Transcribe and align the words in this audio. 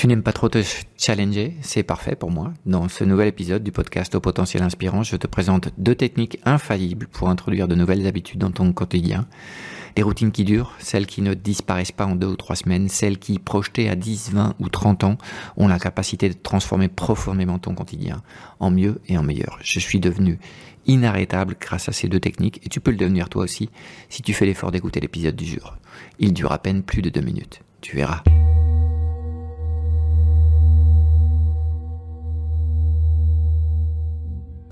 Tu 0.00 0.06
n'aimes 0.06 0.22
pas 0.22 0.32
trop 0.32 0.48
te 0.48 0.64
challenger, 0.96 1.58
c'est 1.60 1.82
parfait 1.82 2.16
pour 2.16 2.30
moi. 2.30 2.54
Dans 2.64 2.88
ce 2.88 3.04
nouvel 3.04 3.28
épisode 3.28 3.62
du 3.62 3.70
podcast 3.70 4.14
au 4.14 4.20
potentiel 4.20 4.62
inspirant, 4.62 5.02
je 5.02 5.14
te 5.16 5.26
présente 5.26 5.68
deux 5.76 5.94
techniques 5.94 6.40
infaillibles 6.46 7.06
pour 7.06 7.28
introduire 7.28 7.68
de 7.68 7.74
nouvelles 7.74 8.06
habitudes 8.06 8.40
dans 8.40 8.50
ton 8.50 8.72
quotidien. 8.72 9.26
Des 9.96 10.02
routines 10.02 10.32
qui 10.32 10.44
durent, 10.44 10.72
celles 10.78 11.04
qui 11.04 11.20
ne 11.20 11.34
disparaissent 11.34 11.92
pas 11.92 12.06
en 12.06 12.16
deux 12.16 12.28
ou 12.28 12.36
trois 12.36 12.56
semaines, 12.56 12.88
celles 12.88 13.18
qui, 13.18 13.38
projetées 13.38 13.90
à 13.90 13.94
10, 13.94 14.30
20 14.32 14.54
ou 14.58 14.70
30 14.70 15.04
ans, 15.04 15.18
ont 15.58 15.68
la 15.68 15.78
capacité 15.78 16.30
de 16.30 16.34
transformer 16.42 16.88
profondément 16.88 17.58
ton 17.58 17.74
quotidien, 17.74 18.22
en 18.58 18.70
mieux 18.70 19.02
et 19.06 19.18
en 19.18 19.22
meilleur. 19.22 19.58
Je 19.62 19.80
suis 19.80 20.00
devenu 20.00 20.38
inarrêtable 20.86 21.56
grâce 21.60 21.90
à 21.90 21.92
ces 21.92 22.08
deux 22.08 22.20
techniques 22.20 22.64
et 22.64 22.70
tu 22.70 22.80
peux 22.80 22.90
le 22.90 22.96
devenir 22.96 23.28
toi 23.28 23.42
aussi 23.42 23.68
si 24.08 24.22
tu 24.22 24.32
fais 24.32 24.46
l'effort 24.46 24.70
d'écouter 24.70 25.00
l'épisode 25.00 25.36
du 25.36 25.44
jour. 25.44 25.76
Il 26.18 26.32
dure 26.32 26.52
à 26.52 26.58
peine 26.58 26.82
plus 26.82 27.02
de 27.02 27.10
deux 27.10 27.20
minutes. 27.20 27.60
Tu 27.82 27.96
verras. 27.96 28.22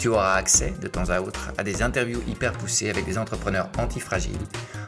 tu 0.00 0.08
auras 0.08 0.36
accès 0.36 0.72
de 0.80 0.88
temps 0.88 1.10
à 1.10 1.20
autre 1.20 1.52
à 1.58 1.62
des 1.62 1.82
interviews 1.82 2.22
hyper 2.26 2.52
poussées 2.52 2.88
avec 2.88 3.04
des 3.04 3.18
entrepreneurs 3.18 3.68
antifragiles, 3.76 4.32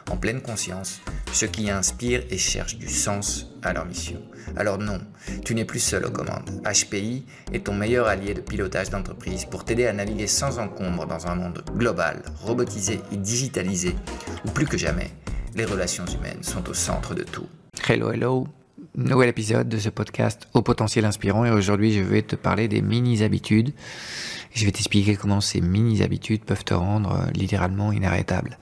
en 0.09 0.17
pleine 0.17 0.41
conscience, 0.41 1.01
ceux 1.31 1.45
qui 1.45 1.69
inspirent 1.69 2.23
et 2.31 2.37
cherchent 2.39 2.79
du 2.79 2.89
sens 2.89 3.53
à 3.61 3.73
leur 3.73 3.85
mission. 3.85 4.19
Alors 4.57 4.79
non, 4.79 4.99
tu 5.45 5.53
n'es 5.53 5.65
plus 5.65 5.79
seul 5.79 6.03
aux 6.07 6.09
commandes. 6.09 6.49
HPI 6.65 7.27
est 7.53 7.67
ton 7.67 7.75
meilleur 7.75 8.07
allié 8.07 8.33
de 8.33 8.41
pilotage 8.41 8.89
d'entreprise 8.89 9.45
pour 9.45 9.65
t'aider 9.65 9.85
à 9.85 9.93
naviguer 9.93 10.25
sans 10.25 10.57
encombre 10.57 11.05
dans 11.05 11.27
un 11.27 11.35
monde 11.35 11.63
global, 11.77 12.23
robotisé 12.41 12.99
et 13.11 13.17
digitalisé, 13.17 13.95
où 14.47 14.49
plus 14.49 14.65
que 14.65 14.79
jamais, 14.79 15.11
les 15.53 15.65
relations 15.65 16.05
humaines 16.07 16.41
sont 16.41 16.67
au 16.67 16.73
centre 16.73 17.13
de 17.13 17.21
tout. 17.21 17.47
Hello, 17.87 18.11
hello 18.11 18.47
nouvel 18.95 19.29
épisode 19.29 19.69
de 19.69 19.77
ce 19.77 19.89
podcast 19.89 20.47
au 20.53 20.61
potentiel 20.61 21.05
inspirant 21.05 21.45
et 21.45 21.51
aujourd'hui 21.51 21.93
je 21.93 22.01
vais 22.01 22.21
te 22.21 22.35
parler 22.35 22.67
des 22.67 22.81
mini-habitudes. 22.81 23.73
Je 24.53 24.65
vais 24.65 24.71
t'expliquer 24.71 25.15
comment 25.15 25.41
ces 25.41 25.61
mini-habitudes 25.61 26.43
peuvent 26.43 26.63
te 26.63 26.73
rendre 26.73 27.13
euh, 27.13 27.31
littéralement 27.33 27.91
inarrêtable. 27.91 28.57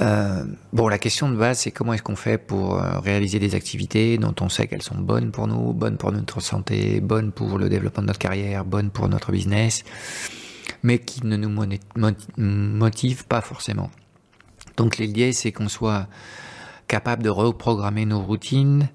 Euh, 0.00 0.44
bon, 0.72 0.88
la 0.88 0.98
question 0.98 1.30
de 1.30 1.36
base, 1.36 1.60
c'est 1.60 1.70
comment 1.70 1.92
est-ce 1.92 2.02
qu'on 2.02 2.16
fait 2.16 2.38
pour 2.38 2.78
euh, 2.78 2.98
réaliser 2.98 3.38
des 3.38 3.54
activités 3.54 4.18
dont 4.18 4.34
on 4.40 4.48
sait 4.48 4.66
qu'elles 4.66 4.82
sont 4.82 4.98
bonnes 4.98 5.30
pour 5.30 5.46
nous, 5.46 5.72
bonnes 5.72 5.98
pour 5.98 6.10
notre 6.10 6.40
santé, 6.40 7.00
bonnes 7.00 7.30
pour 7.30 7.58
le 7.58 7.68
développement 7.68 8.02
de 8.02 8.08
notre 8.08 8.18
carrière, 8.18 8.64
bonnes 8.64 8.90
pour 8.90 9.08
notre 9.08 9.30
business, 9.30 9.84
mais 10.82 10.98
qui 10.98 11.24
ne 11.24 11.36
nous 11.36 11.66
motivent 12.36 13.26
pas 13.26 13.40
forcément. 13.40 13.90
Donc 14.76 14.96
l'idée, 14.96 15.32
c'est 15.32 15.52
qu'on 15.52 15.68
soit 15.68 16.08
capable 16.88 17.22
de 17.22 17.30
reprogrammer 17.30 18.06
nos 18.06 18.20
routines, 18.20 18.88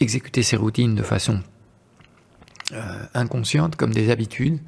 exécuter 0.00 0.42
ces 0.42 0.56
routines 0.56 0.94
de 0.94 1.02
façon 1.02 1.40
euh, 2.72 3.04
inconsciente, 3.14 3.74
comme 3.74 3.92
des 3.92 4.10
habitudes, 4.10 4.60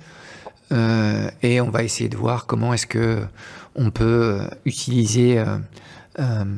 euh, 0.72 1.30
et 1.42 1.60
on 1.60 1.70
va 1.70 1.84
essayer 1.84 2.08
de 2.08 2.16
voir 2.16 2.46
comment 2.46 2.74
est-ce 2.74 2.86
que 2.86 3.24
on 3.76 3.90
peut 3.92 4.40
euh, 4.40 4.48
utiliser 4.64 5.42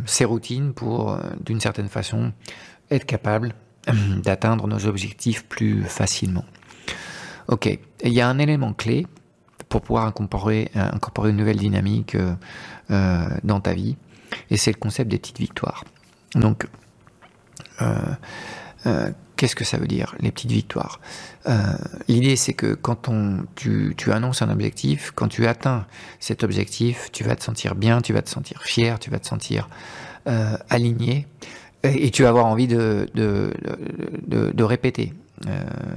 ces 0.06 0.24
routines 0.24 0.72
pour, 0.72 1.18
d'une 1.44 1.60
certaine 1.60 1.88
façon, 1.88 2.32
être 2.90 3.04
capable 3.04 3.54
d'atteindre 4.22 4.66
nos 4.66 4.86
objectifs 4.86 5.44
plus 5.44 5.84
facilement. 5.84 6.46
Ok, 7.48 7.78
il 8.02 8.12
y 8.12 8.22
a 8.22 8.28
un 8.28 8.38
élément 8.38 8.72
clé 8.72 9.06
pour 9.68 9.82
pouvoir 9.82 10.06
incorporer, 10.06 10.70
incorporer 10.74 11.30
une 11.30 11.36
nouvelle 11.36 11.58
dynamique 11.58 12.16
dans 12.88 13.60
ta 13.60 13.74
vie, 13.74 13.96
et 14.50 14.56
c'est 14.56 14.72
le 14.72 14.78
concept 14.78 15.10
des 15.10 15.18
petites 15.18 15.38
victoires. 15.38 15.84
Donc, 16.34 16.66
qu'est-ce 19.44 19.56
que 19.56 19.64
ça 19.64 19.76
veut 19.76 19.86
dire, 19.86 20.14
les 20.20 20.32
petites 20.32 20.50
victoires? 20.50 21.00
Euh, 21.46 21.74
L'idée, 22.08 22.34
c'est 22.34 22.54
que 22.54 22.72
quand 22.72 23.10
on, 23.10 23.44
tu, 23.56 23.94
annonces 24.10 24.40
un 24.40 24.48
objectif, 24.48 25.12
quand 25.14 25.28
tu 25.28 25.46
atteins 25.46 25.84
cet 26.18 26.44
objectif, 26.44 27.10
tu 27.12 27.24
vas 27.24 27.36
te 27.36 27.42
sentir 27.42 27.74
bien, 27.74 28.00
tu 28.00 28.14
vas 28.14 28.22
te 28.22 28.30
sentir 28.30 28.62
fier, 28.62 28.98
tu 28.98 29.10
vas 29.10 29.18
te 29.18 29.26
sentir 29.26 29.68
aligné, 30.70 31.26
et, 31.82 32.10
tu 32.10 32.22
vas 32.22 32.30
avoir 32.30 32.46
envie 32.46 32.66
de, 32.66 33.06
de, 33.14 34.64
répéter 34.64 35.12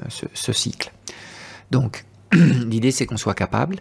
ce, 0.10 0.26
ce, 0.34 0.52
cycle. 0.52 0.92
Donc, 1.72 2.04
l'idée, 2.34 2.92
c'est 2.92 3.06
qu'on 3.06 3.16
soit 3.16 3.34
capable 3.34 3.78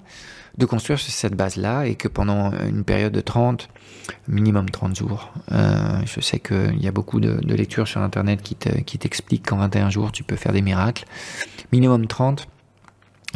de 0.58 0.66
construire 0.66 0.98
cette 0.98 1.34
base-là 1.34 1.84
et 1.84 1.96
que 1.96 2.08
pendant 2.08 2.52
une 2.52 2.84
période 2.84 3.12
de 3.12 3.20
30, 3.20 3.68
minimum 4.28 4.70
30 4.70 4.96
jours, 4.96 5.32
euh, 5.52 6.00
je 6.06 6.20
sais 6.20 6.38
qu'il 6.38 6.80
y 6.80 6.88
a 6.88 6.92
beaucoup 6.92 7.20
de, 7.20 7.38
lectures 7.54 7.86
sur 7.86 8.00
Internet 8.00 8.42
qui 8.42 8.98
t'expliquent 8.98 9.46
qu'en 9.46 9.58
21 9.58 9.90
jours, 9.90 10.12
tu 10.12 10.24
peux 10.24 10.36
faire 10.36 10.52
des 10.52 10.62
miracles. 10.62 11.04
Minimum 11.72 12.06
30, 12.06 12.48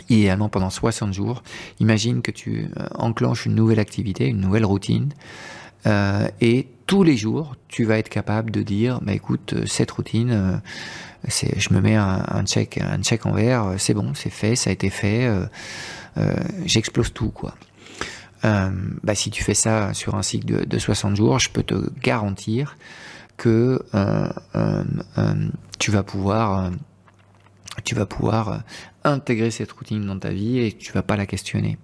idéalement 0.08 0.48
pendant 0.48 0.70
60 0.70 1.12
jours. 1.12 1.42
Imagine 1.78 2.22
que 2.22 2.30
tu 2.30 2.68
euh, 2.78 2.86
enclenches 2.94 3.46
une 3.46 3.54
nouvelle 3.54 3.80
activité, 3.80 4.26
une 4.26 4.40
nouvelle 4.40 4.64
routine, 4.64 5.10
euh, 5.86 6.28
et 6.40 6.68
tous 6.90 7.04
les 7.04 7.16
jours, 7.16 7.54
tu 7.68 7.84
vas 7.84 7.98
être 7.98 8.08
capable 8.08 8.50
de 8.50 8.62
dire, 8.62 8.98
bah, 9.00 9.12
écoute, 9.12 9.54
cette 9.64 9.92
routine, 9.92 10.60
je 11.28 11.72
me 11.72 11.80
mets 11.80 11.94
un, 11.94 12.44
check, 12.46 12.78
un 12.78 13.00
check 13.00 13.26
en 13.26 13.32
vert, 13.32 13.74
c'est 13.78 13.94
bon, 13.94 14.12
c'est 14.14 14.28
fait, 14.28 14.56
ça 14.56 14.70
a 14.70 14.72
été 14.72 14.90
fait. 14.90 15.30
Euh, 16.18 16.34
j'explose 16.64 17.12
tout, 17.12 17.30
quoi. 17.30 17.54
Euh, 18.44 18.70
bah, 19.04 19.14
si 19.14 19.30
tu 19.30 19.44
fais 19.44 19.54
ça 19.54 19.94
sur 19.94 20.16
un 20.16 20.22
cycle 20.22 20.66
de, 20.66 20.78
60 20.78 21.14
jours, 21.14 21.38
je 21.38 21.48
peux 21.48 21.62
te 21.62 21.88
garantir 22.00 22.76
que 23.36 23.80
euh, 23.94 24.84
tu 25.78 25.92
vas 25.92 26.02
pouvoir 26.02 26.72
tu 27.84 27.94
vas 27.94 28.04
pouvoir 28.04 28.64
intégrer 29.04 29.52
cette 29.52 29.70
routine 29.70 30.04
dans 30.04 30.18
ta 30.18 30.30
vie 30.30 30.58
et 30.58 30.72
tu 30.72 30.90
vas 30.90 31.02
pas 31.02 31.16
la 31.16 31.24
questionner. 31.24 31.78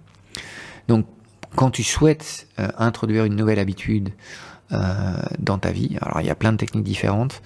Donc, 0.89 1.07
quand 1.55 1.71
tu 1.71 1.83
souhaites 1.83 2.47
introduire 2.57 3.25
une 3.25 3.35
nouvelle 3.35 3.59
habitude 3.59 4.09
dans 4.69 5.57
ta 5.57 5.71
vie, 5.71 5.97
alors 6.01 6.21
il 6.21 6.27
y 6.27 6.29
a 6.29 6.35
plein 6.35 6.51
de 6.51 6.57
techniques 6.57 6.83
différentes, 6.83 7.41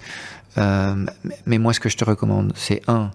mais 0.56 1.58
moi 1.58 1.72
ce 1.72 1.80
que 1.80 1.88
je 1.88 1.96
te 1.96 2.04
recommande, 2.04 2.52
c'est 2.56 2.82
un, 2.88 3.10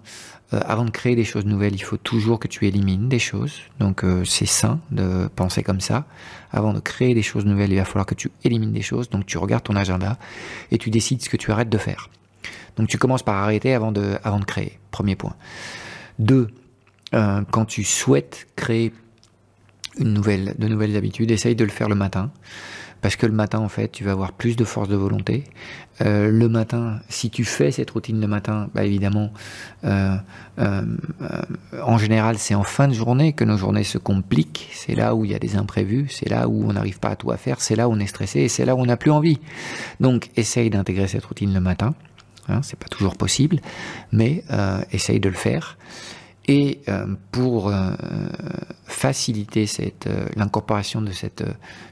euh, 0.54 0.62
avant 0.66 0.86
de 0.86 0.92
créer 0.92 1.16
des 1.16 1.26
choses 1.26 1.46
nouvelles, 1.46 1.76
il 1.76 1.84
faut 1.84 1.98
toujours 1.98 2.40
que 2.40 2.48
tu 2.48 2.66
élimines 2.66 3.10
des 3.10 3.20
choses. 3.20 3.60
Donc 3.80 4.04
euh, 4.04 4.24
c'est 4.24 4.46
sain 4.46 4.80
de 4.92 5.28
penser 5.36 5.62
comme 5.62 5.82
ça. 5.82 6.06
Avant 6.52 6.74
de 6.74 6.80
créer 6.80 7.14
des 7.14 7.22
choses 7.22 7.46
nouvelles, 7.46 7.72
il 7.72 7.78
va 7.78 7.86
falloir 7.86 8.06
que 8.06 8.16
tu 8.16 8.32
élimines 8.46 8.72
des 8.72 8.82
choses. 8.82 9.10
Donc 9.10 9.26
tu 9.26 9.38
regardes 9.38 9.64
ton 9.64 9.76
agenda 9.76 10.18
et 10.72 10.78
tu 10.78 10.90
décides 10.90 11.22
ce 11.22 11.30
que 11.30 11.38
tu 11.38 11.52
arrêtes 11.52 11.70
de 11.70 11.78
faire. 11.78 12.10
Donc 12.78 12.88
tu 12.88 12.98
commences 12.98 13.24
par 13.24 13.36
arrêter 13.36 13.74
avant 13.74 13.92
de, 13.92 14.18
avant 14.24 14.40
de 14.40 14.46
créer. 14.46 14.80
Premier 14.92 15.18
point. 15.18 15.36
Deux, 16.18 16.48
euh, 17.14 17.42
quand 17.52 17.66
tu 17.66 17.84
souhaites 17.84 18.48
créer 18.56 18.94
une 20.00 20.14
nouvelle, 20.14 20.56
de 20.58 20.68
nouvelles 20.68 20.96
habitudes, 20.96 21.32
essaye 21.32 21.56
de 21.56 21.64
le 21.64 21.72
faire 21.72 21.90
le 21.90 21.96
matin 21.96 22.32
parce 23.02 23.16
que 23.16 23.26
le 23.26 23.34
matin, 23.34 23.60
en 23.60 23.70
fait, 23.70 23.92
tu 23.92 24.04
vas 24.04 24.12
avoir 24.12 24.34
plus 24.34 24.56
de 24.56 24.64
force 24.64 24.90
de 24.90 24.96
volonté. 24.96 25.44
Euh, 26.02 26.32
le 26.32 26.50
matin, 26.50 27.00
si 27.10 27.30
tu 27.30 27.44
fais 27.44 27.72
cette 27.72 27.92
routine 27.92 28.20
le 28.20 28.28
matin, 28.28 28.70
bah 28.74 28.84
évidemment, 28.84 29.32
euh, 29.84 30.16
euh, 30.60 30.82
en 31.84 31.98
général, 31.98 32.38
c'est 32.38 32.56
en 32.56 32.64
fin 32.64 32.88
de 32.88 32.94
journée 32.94 33.34
que 33.34 33.44
nos 33.44 33.58
journées 33.58 33.84
se 33.84 33.98
compliquent. 33.98 34.70
C'est 34.74 34.96
là 34.96 35.16
où 35.16 35.26
il 35.26 35.32
y 35.32 35.36
a 35.36 35.40
des 35.40 35.56
imprévus, 35.56 36.08
c'est 36.10 36.30
là 36.30 36.48
où 36.48 36.68
on 36.68 36.74
n'arrive 36.74 37.00
pas 37.00 37.10
à 37.10 37.16
tout 37.16 37.32
à 37.32 37.38
faire, 37.38 37.62
c'est 37.62 37.76
là 37.76 37.88
où 37.88 37.94
on 37.94 38.00
est 38.00 38.08
stressé 38.08 38.42
et 38.42 38.48
c'est 38.48 38.66
là 38.66 38.76
où 38.76 38.80
on 38.80 38.86
n'a 38.86 38.98
plus 38.98 39.12
envie. 39.12 39.40
Donc, 40.00 40.30
essaye 40.36 40.70
d'intégrer 40.70 41.08
cette 41.08 41.26
routine 41.26 41.54
le 41.54 41.62
matin. 41.62 41.94
Hein, 42.50 42.62
c'est 42.64 42.80
pas 42.80 42.88
toujours 42.88 43.16
possible, 43.16 43.60
mais 44.12 44.44
essaye 44.92 45.20
de 45.20 45.30
le 45.30 45.36
faire. 45.36 45.78
Et 46.48 46.80
pour 47.32 47.74
faciliter 48.98 49.68
cette, 49.68 50.08
euh, 50.08 50.26
l'incorporation 50.36 51.04
de 51.04 51.12
cette 51.12 51.44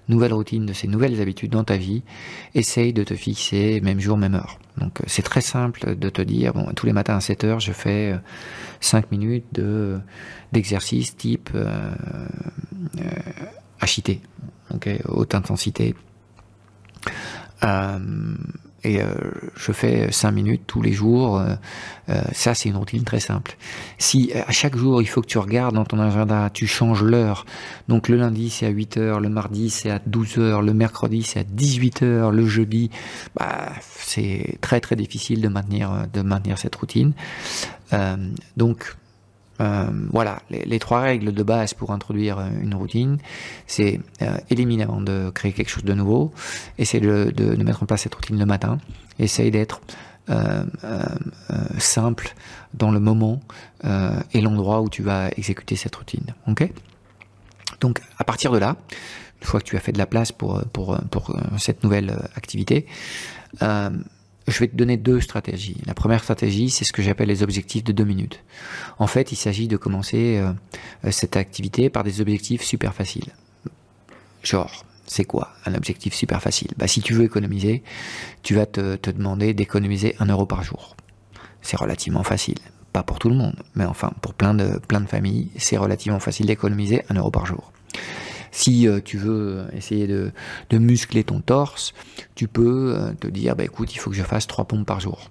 nouvelle 0.09 0.33
routine, 0.33 0.65
de 0.65 0.73
ces 0.73 0.87
nouvelles 0.87 1.21
habitudes 1.21 1.51
dans 1.51 1.63
ta 1.63 1.77
vie, 1.77 2.01
essaye 2.55 2.93
de 2.93 3.03
te 3.03 3.13
fixer 3.13 3.79
même 3.81 3.99
jour, 3.99 4.17
même 4.17 4.33
heure. 4.33 4.57
Donc 4.79 5.01
c'est 5.05 5.21
très 5.21 5.41
simple 5.41 5.95
de 5.95 6.09
te 6.09 6.23
dire, 6.23 6.53
bon, 6.53 6.65
tous 6.75 6.87
les 6.87 6.93
matins 6.93 7.17
à 7.17 7.21
7 7.21 7.43
heures, 7.43 7.59
je 7.59 7.73
fais 7.73 8.15
5 8.81 9.11
minutes 9.11 9.45
de, 9.53 9.99
d'exercice 10.51 11.15
type 11.15 11.51
HIT, 13.83 14.19
haute 15.07 15.35
intensité. 15.35 15.93
Et 18.85 19.01
je 19.55 19.71
fais 19.71 20.11
5 20.11 20.31
minutes 20.31 20.61
tous 20.67 20.81
les 20.81 20.93
jours. 20.93 21.41
Euh, 22.09 22.21
ça, 22.33 22.53
c'est 22.53 22.69
une 22.69 22.75
routine 22.75 23.03
très 23.03 23.19
simple. 23.19 23.57
Si 23.97 24.31
à 24.33 24.51
chaque 24.51 24.75
jour, 24.75 25.01
il 25.01 25.07
faut 25.07 25.21
que 25.21 25.27
tu 25.27 25.37
regardes 25.37 25.75
dans 25.75 25.85
ton 25.85 25.99
agenda, 25.99 26.49
tu 26.53 26.67
changes 26.67 27.03
l'heure. 27.03 27.45
Donc 27.87 28.09
le 28.09 28.17
lundi, 28.17 28.49
c'est 28.49 28.65
à 28.65 28.69
8 28.69 28.97
heures, 28.97 29.19
le 29.19 29.29
mardi, 29.29 29.69
c'est 29.69 29.89
à 29.89 29.99
12 30.05 30.37
heures, 30.37 30.61
le 30.61 30.73
mercredi, 30.73 31.23
c'est 31.23 31.39
à 31.39 31.43
18 31.43 32.03
heures, 32.03 32.31
le 32.31 32.45
jeudi, 32.45 32.91
bah, 33.35 33.69
c'est 33.89 34.57
très 34.61 34.79
très 34.79 34.95
difficile 34.95 35.41
de 35.41 35.47
maintenir, 35.47 36.05
de 36.13 36.21
maintenir 36.21 36.57
cette 36.57 36.75
routine. 36.75 37.13
Euh, 37.93 38.17
donc, 38.57 38.95
euh, 39.61 39.85
voilà, 40.11 40.39
les, 40.49 40.79
trois 40.79 41.01
règles 41.01 41.33
de 41.33 41.43
base 41.43 41.73
pour 41.73 41.91
introduire 41.91 42.39
une 42.61 42.75
routine, 42.75 43.17
c'est 43.67 44.01
euh, 44.21 44.37
éliminer 44.49 44.83
avant 44.83 45.01
de 45.01 45.29
créer 45.33 45.53
quelque 45.53 45.69
chose 45.69 45.85
de 45.85 45.93
nouveau, 45.93 46.33
essayer 46.77 47.05
de, 47.05 47.31
de, 47.35 47.55
de, 47.55 47.63
mettre 47.63 47.83
en 47.83 47.85
place 47.85 48.01
cette 48.01 48.15
routine 48.15 48.37
le 48.37 48.45
matin, 48.45 48.79
essayer 49.17 49.51
d'être 49.51 49.81
euh, 50.27 50.65
euh, 50.83 51.03
euh, 51.51 51.55
simple 51.77 52.33
dans 52.73 52.89
le 52.89 52.99
moment 52.99 53.41
et 54.33 54.41
l'endroit 54.41 54.81
où 54.81 54.89
tu 54.89 55.03
vas 55.03 55.29
exécuter 55.37 55.75
cette 55.75 55.95
routine. 55.95 56.33
Ok? 56.47 56.67
Donc 57.79 58.01
à 58.17 58.23
partir 58.23 58.51
de 58.51 58.57
là, 58.57 58.75
une 59.41 59.47
fois 59.47 59.59
que 59.59 59.65
tu 59.65 59.77
as 59.77 59.79
fait 59.79 59.91
de 59.91 59.99
la 59.99 60.07
place 60.07 60.31
pour, 60.31 60.63
pour, 60.73 60.97
pour 61.11 61.37
cette 61.59 61.83
nouvelle 61.83 62.17
activité, 62.35 62.87
je 64.47 64.59
vais 64.59 64.67
te 64.67 64.75
donner 64.75 64.97
deux 64.97 65.21
stratégies. 65.21 65.77
La 65.85 65.93
première 65.93 66.23
stratégie, 66.23 66.69
c'est 66.69 66.85
ce 66.85 66.93
que 66.93 67.01
j'appelle 67.01 67.29
les 67.29 67.43
objectifs 67.43 67.83
de 67.83 67.91
deux 67.91 68.03
minutes. 68.03 68.43
En 68.99 69.07
fait, 69.07 69.31
il 69.31 69.35
s'agit 69.35 69.67
de 69.67 69.77
commencer 69.77 70.41
cette 71.09 71.35
activité 71.35 71.89
par 71.89 72.03
des 72.03 72.21
objectifs 72.21 72.61
super 72.61 72.93
faciles. 72.93 73.33
Genre, 74.43 74.85
c'est 75.07 75.25
quoi 75.25 75.49
un 75.65 75.73
objectif 75.75 76.13
super 76.13 76.41
facile? 76.41 76.69
Bah, 76.77 76.87
Si 76.87 77.01
tu 77.01 77.13
veux 77.13 77.23
économiser, 77.23 77.83
tu 78.43 78.55
vas 78.55 78.65
te, 78.65 78.97
demander 79.11 79.53
d'économiser 79.53 80.15
un 80.19 80.27
euro 80.27 80.45
par 80.45 80.63
jour. 80.63 80.95
C'est 81.61 81.77
relativement 81.77 82.23
facile. 82.23 82.57
Pas 82.93 83.03
pour 83.03 83.19
tout 83.19 83.29
le 83.29 83.35
monde, 83.35 83.55
mais 83.75 83.85
enfin, 83.85 84.11
pour 84.21 84.33
plein 84.33 84.53
de, 84.53 84.79
plein 84.87 85.01
de 85.01 85.07
familles, 85.07 85.49
c'est 85.57 85.77
relativement 85.77 86.19
facile 86.19 86.45
d'économiser 86.45 87.03
un 87.09 87.15
euro 87.15 87.29
par 87.29 87.45
jour. 87.45 87.71
Si 88.55 88.87
euh, 88.87 89.01
tu 89.03 89.17
veux 89.17 89.65
essayer 89.73 90.07
de, 90.07 90.31
muscler 90.71 91.25
ton 91.25 91.41
torse, 91.41 91.93
tu 92.35 92.47
peux 92.47 92.95
euh, 92.95 93.11
te 93.13 93.27
dire, 93.27 93.55
bah, 93.55 93.65
écoute, 93.65 93.93
il 93.93 93.97
faut 93.97 94.09
que 94.09 94.15
je 94.15 94.23
fasse 94.23 94.47
trois 94.47 94.65
pompes 94.65 94.85
par 94.85 94.99
jour. 94.99 95.29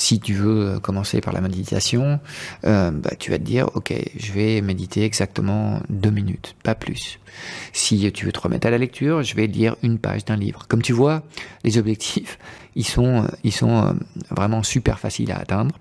Si 0.00 0.18
tu 0.18 0.32
veux 0.32 0.66
euh, 0.66 0.78
commencer 0.80 1.20
par 1.20 1.34
la 1.34 1.42
méditation, 1.42 2.20
euh, 2.64 2.90
bah, 2.90 3.10
tu 3.18 3.30
vas 3.30 3.36
te 3.36 3.42
dire, 3.42 3.68
ok, 3.74 3.92
je 4.18 4.32
vais 4.32 4.62
méditer 4.62 5.04
exactement 5.04 5.82
deux 5.90 6.10
minutes, 6.10 6.56
pas 6.62 6.74
plus. 6.74 7.18
Si 7.74 8.10
tu 8.12 8.24
veux 8.24 8.32
te 8.32 8.40
remettre 8.40 8.66
à 8.66 8.70
la 8.70 8.78
lecture, 8.78 9.22
je 9.22 9.34
vais 9.34 9.46
lire 9.46 9.76
une 9.82 9.98
page 9.98 10.24
d'un 10.24 10.36
livre. 10.36 10.66
Comme 10.68 10.80
tu 10.80 10.94
vois, 10.94 11.22
les 11.64 11.76
objectifs, 11.76 12.38
ils 12.76 12.86
sont, 12.86 13.26
ils 13.44 13.52
sont 13.52 13.88
euh, 13.88 13.92
vraiment 14.30 14.62
super 14.62 14.98
faciles 14.98 15.32
à 15.32 15.38
atteindre 15.38 15.78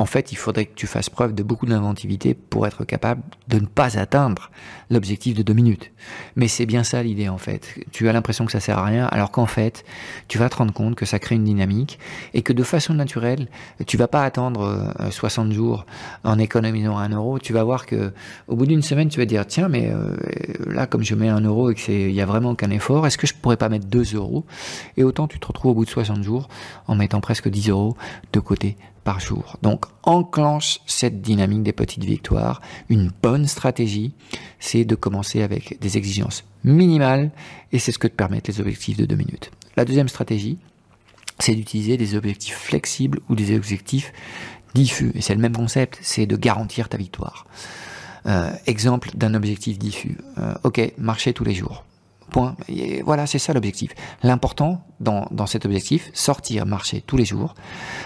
en 0.00 0.06
fait, 0.06 0.32
il 0.32 0.36
faudrait 0.36 0.64
que 0.64 0.74
tu 0.74 0.86
fasses 0.86 1.10
preuve 1.10 1.34
de 1.34 1.42
beaucoup 1.42 1.66
d'inventivité 1.66 2.32
pour 2.32 2.66
être 2.66 2.86
capable 2.86 3.20
de 3.48 3.58
ne 3.58 3.66
pas 3.66 3.98
atteindre 3.98 4.50
l'objectif 4.88 5.36
de 5.36 5.42
deux 5.42 5.52
minutes. 5.52 5.92
Mais 6.36 6.48
c'est 6.48 6.64
bien 6.64 6.84
ça 6.84 7.02
l'idée, 7.02 7.28
en 7.28 7.36
fait. 7.36 7.78
Tu 7.92 8.08
as 8.08 8.14
l'impression 8.14 8.46
que 8.46 8.52
ça 8.52 8.60
sert 8.60 8.78
à 8.78 8.84
rien, 8.86 9.04
alors 9.08 9.30
qu'en 9.30 9.44
fait, 9.44 9.84
tu 10.26 10.38
vas 10.38 10.48
te 10.48 10.56
rendre 10.56 10.72
compte 10.72 10.94
que 10.94 11.04
ça 11.04 11.18
crée 11.18 11.34
une 11.34 11.44
dynamique 11.44 11.98
et 12.32 12.40
que 12.40 12.54
de 12.54 12.62
façon 12.62 12.94
naturelle, 12.94 13.48
tu 13.86 13.98
vas 13.98 14.08
pas 14.08 14.24
attendre 14.24 14.90
60 15.10 15.48
euh, 15.48 15.52
jours 15.52 15.84
en 16.24 16.38
économisant 16.38 16.96
un 16.96 17.10
euro. 17.10 17.38
Tu 17.38 17.52
vas 17.52 17.62
voir 17.62 17.84
que 17.84 18.14
au 18.48 18.56
bout 18.56 18.64
d'une 18.64 18.80
semaine, 18.80 19.10
tu 19.10 19.20
vas 19.20 19.26
dire, 19.26 19.46
tiens, 19.46 19.68
mais 19.68 19.90
euh, 19.92 20.16
là, 20.66 20.86
comme 20.86 21.04
je 21.04 21.14
mets 21.14 21.28
un 21.28 21.42
euro 21.42 21.72
et 21.72 21.74
que 21.74 21.80
c'est, 21.82 22.18
a 22.18 22.24
vraiment 22.24 22.54
qu'un 22.54 22.70
effort, 22.70 23.06
est-ce 23.06 23.18
que 23.18 23.26
je 23.26 23.34
pourrais 23.34 23.58
pas 23.58 23.68
mettre 23.68 23.86
deux 23.86 24.14
euros? 24.14 24.46
Et 24.96 25.04
autant 25.04 25.28
tu 25.28 25.38
te 25.38 25.46
retrouves 25.46 25.72
au 25.72 25.74
bout 25.74 25.84
de 25.84 25.90
60 25.90 26.22
jours 26.22 26.48
en 26.86 26.94
mettant 26.94 27.20
presque 27.20 27.50
10 27.50 27.68
euros 27.68 27.98
de 28.32 28.40
côté 28.40 28.78
par 29.04 29.20
jour. 29.20 29.56
Donc 29.62 29.86
enclenche 30.02 30.80
cette 30.86 31.20
dynamique 31.20 31.62
des 31.62 31.72
petites 31.72 32.04
victoires. 32.04 32.60
Une 32.88 33.10
bonne 33.22 33.46
stratégie, 33.46 34.12
c'est 34.58 34.84
de 34.84 34.94
commencer 34.94 35.42
avec 35.42 35.80
des 35.80 35.96
exigences 35.96 36.44
minimales 36.64 37.30
et 37.72 37.78
c'est 37.78 37.92
ce 37.92 37.98
que 37.98 38.08
te 38.08 38.14
permettent 38.14 38.48
les 38.48 38.60
objectifs 38.60 38.96
de 38.96 39.06
deux 39.06 39.16
minutes. 39.16 39.50
La 39.76 39.84
deuxième 39.84 40.08
stratégie, 40.08 40.58
c'est 41.38 41.54
d'utiliser 41.54 41.96
des 41.96 42.14
objectifs 42.14 42.56
flexibles 42.56 43.20
ou 43.28 43.34
des 43.34 43.56
objectifs 43.56 44.12
diffus. 44.74 45.12
Et 45.14 45.22
c'est 45.22 45.34
le 45.34 45.40
même 45.40 45.56
concept, 45.56 45.98
c'est 46.02 46.26
de 46.26 46.36
garantir 46.36 46.88
ta 46.88 46.98
victoire. 46.98 47.46
Euh, 48.26 48.50
exemple 48.66 49.10
d'un 49.14 49.34
objectif 49.34 49.78
diffus. 49.78 50.18
Euh, 50.38 50.54
ok, 50.64 50.92
marcher 50.98 51.32
tous 51.32 51.44
les 51.44 51.54
jours. 51.54 51.84
Point. 52.30 52.56
Voilà, 53.04 53.26
c'est 53.26 53.38
ça 53.38 53.52
l'objectif. 53.52 53.90
L'important 54.22 54.84
dans, 55.00 55.26
dans 55.30 55.46
cet 55.46 55.64
objectif, 55.66 56.10
sortir, 56.14 56.66
marcher 56.66 57.02
tous 57.02 57.16
les 57.16 57.24
jours. 57.24 57.54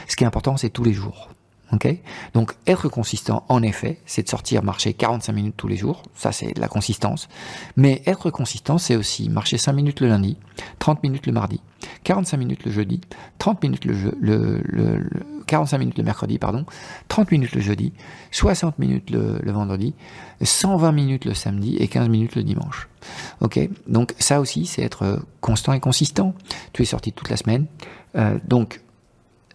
Ce 0.09 0.17
qui 0.17 0.25
est 0.25 0.27
important, 0.27 0.57
c'est 0.57 0.71
tous 0.71 0.85
les 0.85 0.93
jours. 0.93 1.29
Okay 1.73 2.03
Donc 2.35 2.55
être 2.67 2.89
consistant, 2.89 3.45
en 3.49 3.63
effet, 3.63 3.99
c'est 4.05 4.23
de 4.23 4.29
sortir 4.29 4.63
marcher 4.63 4.93
45 4.93 5.33
minutes 5.33 5.55
tous 5.57 5.67
les 5.67 5.77
jours, 5.77 6.03
ça 6.15 6.31
c'est 6.31 6.53
de 6.53 6.61
la 6.61 6.69
consistance. 6.69 7.29
Mais 7.77 8.03
être 8.07 8.31
consistant, 8.31 8.77
c'est 8.77 8.97
aussi 8.97 9.31
marcher 9.31 9.57
5 9.57 9.73
minutes 9.73 10.01
le 10.01 10.09
lundi, 10.09 10.37
30 10.79 11.03
minutes 11.03 11.27
le 11.27 11.33
mardi, 11.33 11.61
45 12.05 12.37
minutes 12.37 12.65
le 12.65 12.71
jeudi, 12.71 13.01
30 13.39 13.63
minutes 13.63 13.87
le, 13.87 13.95
le, 14.21 14.61
le, 14.63 15.09
45 15.47 15.79
minutes 15.79 15.99
le 15.99 16.05
mercredi, 16.05 16.39
pardon, 16.39 16.67
30 17.09 17.33
minutes 17.33 17.55
le 17.55 17.61
jeudi, 17.63 17.93
60 18.31 18.79
minutes 18.79 19.11
le, 19.11 19.41
vendredi, 19.51 19.95
120 20.43 20.93
minutes 20.93 21.25
le 21.25 21.35
samedi 21.35 21.77
et 21.77 21.89
15 21.89 22.09
minutes 22.09 22.37
le 22.37 22.43
dimanche. 22.43 22.89
Ok 23.41 23.59
Donc 23.87 24.15
ça 24.19 24.41
aussi, 24.41 24.67
c'est 24.67 24.83
être 24.83 25.21
constant 25.41 25.73
et 25.73 25.81
consistant. 25.81 26.35
Tu 26.73 26.83
es 26.83 26.87
sorti 26.87 27.13
toute 27.13 27.31
la 27.31 27.37
semaine. 27.37 27.67
Euh, 28.17 28.39
donc 28.47 28.81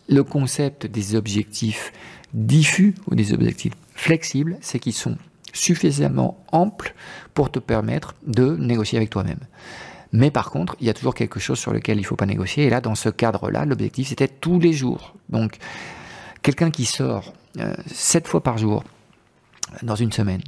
le 0.10 0.24
concept 0.24 0.86
des 0.86 1.16
objectifs 1.16 1.94
diffus 2.34 2.96
ou 3.08 3.16
des 3.16 3.34
objectifs 3.34 3.74
flexibles, 3.94 4.58
c'est 4.62 4.80
qu'ils 4.80 4.94
sont 4.94 5.18
suffisamment 5.54 6.44
amples 6.52 6.94
pour 7.34 7.52
te 7.52 7.60
permettre 7.60 8.16
de 8.26 8.56
négocier 8.56 8.98
avec 8.98 9.10
toi-même. 9.10 9.40
Mais 10.12 10.32
par 10.32 10.50
contre, 10.50 10.76
il 10.80 10.88
y 10.88 10.90
a 10.90 10.94
toujours 10.94 11.14
quelque 11.14 11.40
chose 11.40 11.60
sur 11.60 11.72
lequel 11.72 11.98
il 11.98 12.02
ne 12.02 12.06
faut 12.06 12.16
pas 12.16 12.26
négocier. 12.26 12.66
Et 12.66 12.70
là, 12.70 12.82
dans 12.82 12.96
ce 12.96 13.10
cadre-là, 13.10 13.66
l'objectif, 13.66 14.08
c'était 14.10 14.28
tous 14.28 14.60
les 14.60 14.74
jours. 14.74 15.14
Donc, 15.30 15.58
quelqu'un 16.42 16.72
qui 16.72 16.86
sort 16.86 17.34
euh, 17.60 17.76
sept 17.88 18.28
fois 18.28 18.42
par 18.42 18.58
jour 18.58 18.84
dans 19.84 19.96
une 19.96 20.12
semaine, 20.12 20.42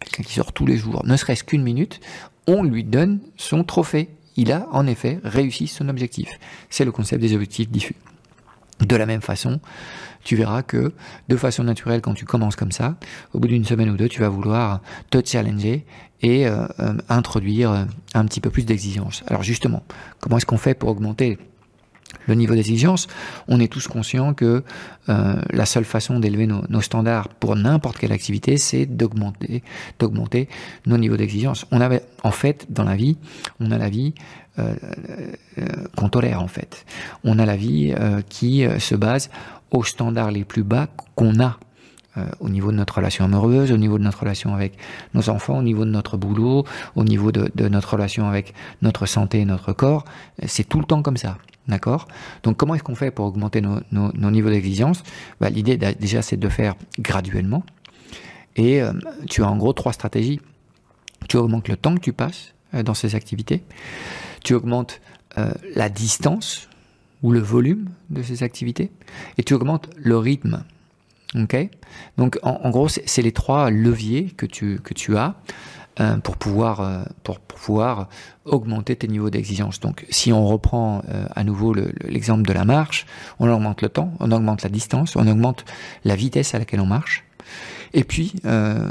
quelqu'un 0.00 0.22
qui 0.22 0.34
sort 0.34 0.52
tous 0.52 0.66
les 0.66 0.76
jours, 0.76 1.04
ne 1.04 1.16
serait-ce 1.16 1.42
qu'une 1.42 1.62
minute, 1.62 2.00
on 2.46 2.62
lui 2.62 2.84
donne 2.84 3.20
son 3.36 3.64
trophée. 3.64 4.10
Il 4.36 4.52
a 4.52 4.68
en 4.70 4.86
effet 4.86 5.18
réussi 5.24 5.66
son 5.66 5.88
objectif. 5.88 6.38
C'est 6.70 6.84
le 6.84 6.92
concept 6.92 7.20
des 7.20 7.34
objectifs 7.34 7.68
diffus. 7.68 7.96
De 8.80 8.96
la 8.96 9.06
même 9.06 9.22
façon, 9.22 9.60
tu 10.24 10.36
verras 10.36 10.62
que 10.62 10.92
de 11.28 11.36
façon 11.36 11.64
naturelle, 11.64 12.00
quand 12.00 12.14
tu 12.14 12.24
commences 12.24 12.56
comme 12.56 12.72
ça, 12.72 12.96
au 13.32 13.40
bout 13.40 13.48
d'une 13.48 13.64
semaine 13.64 13.90
ou 13.90 13.96
deux, 13.96 14.08
tu 14.08 14.20
vas 14.20 14.28
vouloir 14.28 14.80
te 15.10 15.18
challenger 15.24 15.84
et 16.22 16.46
euh, 16.46 16.66
euh, 16.80 16.94
introduire 17.08 17.86
un 18.14 18.24
petit 18.24 18.40
peu 18.40 18.50
plus 18.50 18.64
d'exigence. 18.64 19.22
Alors 19.26 19.42
justement, 19.42 19.82
comment 20.20 20.36
est-ce 20.38 20.46
qu'on 20.46 20.58
fait 20.58 20.74
pour 20.74 20.90
augmenter 20.90 21.38
le 22.26 22.34
niveau 22.34 22.54
d'exigence, 22.54 23.06
on 23.48 23.58
est 23.60 23.72
tous 23.72 23.88
conscients 23.88 24.34
que 24.34 24.62
euh, 25.08 25.42
la 25.50 25.66
seule 25.66 25.84
façon 25.84 26.20
d'élever 26.20 26.46
nos, 26.46 26.80
standards 26.80 27.28
pour 27.28 27.56
n'importe 27.56 27.98
quelle 27.98 28.12
activité, 28.12 28.58
c'est 28.58 28.86
d'augmenter, 28.86 29.62
d'augmenter 29.98 30.48
nos 30.86 30.98
niveaux 30.98 31.16
d'exigence. 31.16 31.66
On 31.70 31.80
avait, 31.80 32.02
en 32.22 32.30
fait, 32.30 32.66
dans 32.70 32.84
la 32.84 32.96
vie, 32.96 33.16
on 33.60 33.70
a 33.70 33.78
la 33.78 33.88
vie 33.88 34.14
euh, 34.58 34.74
euh, 35.58 35.66
qu'on 35.96 36.08
en 36.08 36.48
fait. 36.48 36.84
On 37.22 37.38
a 37.38 37.46
la 37.46 37.56
vie 37.56 37.94
euh, 37.96 38.22
qui 38.28 38.66
se 38.78 38.94
base 38.94 39.30
aux 39.70 39.84
standards 39.84 40.32
les 40.32 40.44
plus 40.44 40.62
bas 40.62 40.88
qu'on 41.14 41.40
a 41.40 41.58
au 42.40 42.48
niveau 42.48 42.72
de 42.72 42.76
notre 42.76 42.96
relation 42.96 43.24
amoureuse, 43.24 43.70
au 43.70 43.76
niveau 43.76 43.96
de 43.96 44.02
notre 44.02 44.20
relation 44.20 44.52
avec 44.52 44.76
nos 45.14 45.30
enfants, 45.30 45.58
au 45.58 45.62
niveau 45.62 45.84
de 45.84 45.90
notre 45.90 46.16
boulot, 46.16 46.64
au 46.96 47.04
niveau 47.04 47.30
de, 47.30 47.68
notre 47.68 47.92
relation 47.92 48.26
avec 48.26 48.54
notre 48.82 49.06
santé 49.06 49.38
et 49.38 49.44
notre 49.44 49.72
corps. 49.72 50.04
C'est 50.44 50.68
tout 50.68 50.80
le 50.80 50.84
temps 50.84 51.02
comme 51.02 51.16
ça. 51.16 51.38
D'accord? 51.68 52.08
Donc 52.42 52.56
comment 52.56 52.74
est-ce 52.74 52.82
qu'on 52.82 52.96
fait 52.96 53.12
pour 53.12 53.26
augmenter 53.26 53.60
nos, 53.60 54.10
niveaux 54.32 54.50
d'exigence? 54.50 55.04
Bah, 55.40 55.48
L'idée 55.48 55.76
déjà 55.76 56.20
c'est 56.20 56.36
de 56.36 56.48
faire 56.48 56.74
graduellement. 56.98 57.62
Et 58.56 58.82
tu 59.30 59.44
as 59.44 59.48
en 59.48 59.56
gros 59.56 59.72
trois 59.72 59.92
stratégies. 59.92 60.40
Tu 61.28 61.36
augmentes 61.36 61.68
le 61.68 61.76
temps 61.76 61.94
que 61.94 62.00
tu 62.00 62.12
passes 62.12 62.54
dans 62.72 62.94
ces 62.94 63.14
activités 63.14 63.62
tu 64.48 64.54
augmentes 64.54 65.02
euh, 65.36 65.50
la 65.74 65.90
distance 65.90 66.70
ou 67.22 67.32
le 67.32 67.38
volume 67.38 67.90
de 68.08 68.22
ces 68.22 68.42
activités 68.42 68.90
et 69.36 69.42
tu 69.42 69.52
augmentes 69.52 69.90
le 69.98 70.16
rythme 70.16 70.64
Donc 72.16 72.38
en, 72.42 72.70
gros, 72.70 72.88
c'est 72.88 73.20
les 73.20 73.32
trois 73.32 73.68
leviers 73.68 74.30
que 74.38 74.46
tu, 74.46 74.80
que 74.82 74.94
tu 74.94 75.18
as 75.18 75.34
euh, 76.00 76.16
pour, 76.16 76.38
pouvoir, 76.38 76.80
euh, 76.80 77.02
pour, 77.24 77.40
pouvoir 77.40 78.08
augmenter 78.46 78.96
tes 78.96 79.06
niveaux 79.06 79.28
d'exigence. 79.28 79.80
Donc 79.80 80.06
si 80.08 80.32
on 80.32 80.46
reprend 80.46 81.02
à 81.36 81.44
nouveau 81.44 81.74
l'exemple 81.74 82.48
de 82.48 82.54
la 82.54 82.64
marche, 82.64 83.04
on 83.40 83.50
augmente 83.50 83.82
le 83.82 83.90
temps, 83.90 84.14
on 84.18 84.32
augmente 84.32 84.62
la 84.62 84.70
distance, 84.70 85.14
on 85.14 85.26
augmente 85.26 85.66
la 86.04 86.16
vitesse 86.16 86.54
à 86.54 86.58
laquelle 86.58 86.80
on 86.80 86.86
marche. 86.86 87.22
Et 87.94 88.04
puis, 88.04 88.34
euh, 88.44 88.90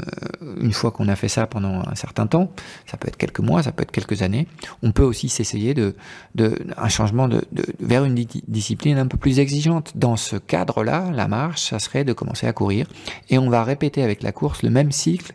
une 0.60 0.72
fois 0.72 0.90
qu'on 0.90 1.08
a 1.08 1.16
fait 1.16 1.28
ça 1.28 1.46
pendant 1.46 1.82
un 1.86 1.94
certain 1.94 2.26
temps, 2.26 2.50
ça 2.86 2.96
peut 2.96 3.08
être 3.08 3.16
quelques 3.16 3.40
mois, 3.40 3.62
ça 3.62 3.72
peut 3.72 3.82
être 3.82 3.90
quelques 3.90 4.22
années, 4.22 4.46
on 4.82 4.92
peut 4.92 5.02
aussi 5.02 5.28
s'essayer 5.28 5.74
de, 5.74 5.94
de, 6.34 6.58
un 6.76 6.88
changement 6.88 7.28
de, 7.28 7.44
de, 7.52 7.64
vers 7.80 8.04
une 8.04 8.14
discipline 8.48 8.98
un 8.98 9.06
peu 9.06 9.18
plus 9.18 9.38
exigeante. 9.38 9.92
Dans 9.96 10.16
ce 10.16 10.36
cadre-là, 10.36 11.10
la 11.12 11.28
marche, 11.28 11.62
ça 11.62 11.78
serait 11.78 12.04
de 12.04 12.12
commencer 12.12 12.46
à 12.46 12.52
courir. 12.52 12.86
Et 13.30 13.38
on 13.38 13.50
va 13.50 13.64
répéter 13.64 14.02
avec 14.02 14.22
la 14.22 14.32
course 14.32 14.62
le 14.62 14.70
même 14.70 14.92
cycle 14.92 15.32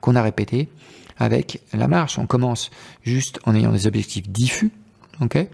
qu'on 0.00 0.16
a 0.16 0.22
répété 0.22 0.68
avec 1.18 1.60
la 1.72 1.88
marche. 1.88 2.18
On 2.18 2.26
commence 2.26 2.70
juste 3.02 3.40
en 3.44 3.54
ayant 3.54 3.72
des 3.72 3.86
objectifs 3.86 4.28
diffus, 4.28 4.70
ok? 5.20 5.48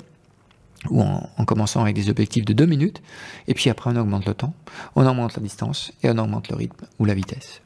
Ou 0.91 1.03
en, 1.03 1.45
commençant 1.45 1.83
avec 1.83 1.95
des 1.95 2.11
objectifs 2.11 2.45
de 2.45 2.53
deux 2.53 2.67
minutes, 2.67 3.03
et 3.49 3.55
puis 3.55 3.71
après 3.71 3.91
on 3.91 3.97
augmente 3.97 4.27
le 4.27 4.35
temps, 4.35 4.55
on 4.97 5.07
augmente 5.07 5.37
la 5.37 5.43
distance 5.43 5.93
et 6.03 6.11
on 6.11 6.19
augmente 6.19 6.49
le 6.49 6.57
rythme 6.57 6.87
ou 6.99 7.05
la 7.05 7.15
vitesse. 7.15 7.61